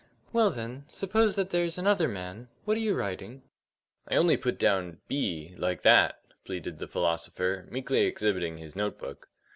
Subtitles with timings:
[0.33, 3.43] "Well then, suppose that there's another man what are you writing?"
[4.07, 9.29] "I only put down (B) like that," pleaded the philosopher, meekly exhibiting his note book.